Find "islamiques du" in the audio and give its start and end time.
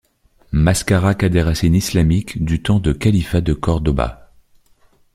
1.75-2.63